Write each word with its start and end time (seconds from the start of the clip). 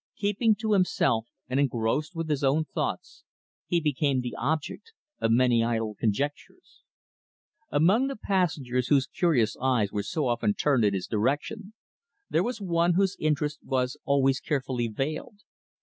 Keeping 0.15 0.55
to 0.55 0.73
himself, 0.73 1.27
and 1.47 1.59
engrossed 1.59 2.15
with 2.15 2.27
his 2.27 2.43
own 2.43 2.65
thoughts, 2.65 3.23
he 3.67 3.79
became 3.79 4.19
the 4.21 4.33
object 4.35 4.93
of 5.19 5.29
many 5.31 5.63
idle 5.63 5.93
conjectures. 5.93 6.81
Among 7.69 8.07
the 8.07 8.15
passengers 8.15 8.87
whose 8.87 9.05
curious 9.05 9.55
eyes 9.61 9.91
were 9.91 10.01
so 10.01 10.25
often 10.27 10.55
turned 10.55 10.85
in 10.85 10.95
his 10.95 11.05
direction, 11.05 11.73
there 12.31 12.41
was 12.41 12.59
one 12.59 12.95
whose 12.95 13.15
interest 13.19 13.59
was 13.63 13.95
always 14.03 14.39
carefully 14.39 14.87
veiled. 14.87 15.41